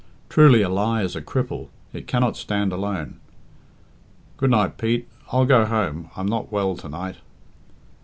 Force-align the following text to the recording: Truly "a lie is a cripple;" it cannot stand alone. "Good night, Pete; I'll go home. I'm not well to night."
Truly 0.29 0.63
"a 0.63 0.67
lie 0.69 1.03
is 1.03 1.15
a 1.15 1.21
cripple;" 1.21 1.67
it 1.93 2.07
cannot 2.07 2.35
stand 2.35 2.73
alone. 2.73 3.19
"Good 4.37 4.49
night, 4.49 4.79
Pete; 4.79 5.07
I'll 5.31 5.45
go 5.45 5.63
home. 5.63 6.09
I'm 6.15 6.25
not 6.27 6.51
well 6.51 6.75
to 6.77 6.89
night." 6.89 7.17